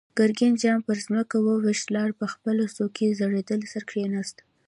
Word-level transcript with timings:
ګرګين 0.17 0.53
جام 0.61 0.79
پر 0.87 0.97
ځمکه 1.05 1.37
و 1.41 1.47
ويشت، 1.63 1.87
لاړ، 1.95 2.09
په 2.19 2.25
خپله 2.33 2.63
څوکۍ 2.75 3.07
زړېدلی 3.19 3.67
سر 3.73 3.83
کېناست. 3.89 4.37